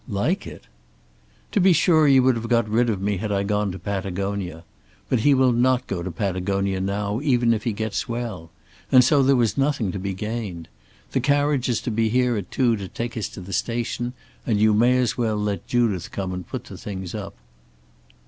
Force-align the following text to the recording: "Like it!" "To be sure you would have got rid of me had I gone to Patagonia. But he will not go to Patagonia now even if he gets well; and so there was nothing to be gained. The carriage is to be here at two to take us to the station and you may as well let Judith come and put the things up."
"Like 0.09 0.47
it!" 0.47 0.63
"To 1.51 1.59
be 1.59 1.73
sure 1.73 2.07
you 2.07 2.23
would 2.23 2.35
have 2.35 2.49
got 2.49 2.67
rid 2.67 2.89
of 2.89 2.99
me 3.03 3.17
had 3.17 3.31
I 3.31 3.43
gone 3.43 3.71
to 3.71 3.77
Patagonia. 3.77 4.63
But 5.09 5.19
he 5.19 5.35
will 5.35 5.51
not 5.51 5.85
go 5.85 6.01
to 6.01 6.09
Patagonia 6.09 6.81
now 6.81 7.21
even 7.21 7.53
if 7.53 7.65
he 7.65 7.71
gets 7.71 8.09
well; 8.09 8.49
and 8.91 9.03
so 9.03 9.21
there 9.21 9.35
was 9.35 9.59
nothing 9.59 9.91
to 9.91 9.99
be 9.99 10.15
gained. 10.15 10.69
The 11.11 11.19
carriage 11.19 11.69
is 11.69 11.81
to 11.81 11.91
be 11.91 12.09
here 12.09 12.35
at 12.35 12.49
two 12.49 12.75
to 12.77 12.87
take 12.87 13.15
us 13.15 13.29
to 13.29 13.41
the 13.41 13.53
station 13.53 14.13
and 14.43 14.59
you 14.59 14.73
may 14.73 14.97
as 14.97 15.19
well 15.19 15.37
let 15.37 15.67
Judith 15.67 16.09
come 16.09 16.33
and 16.33 16.47
put 16.47 16.63
the 16.63 16.79
things 16.79 17.13
up." 17.13 17.35